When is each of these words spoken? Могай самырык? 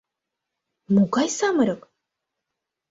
Могай 0.93 1.27
самырык? 1.37 1.81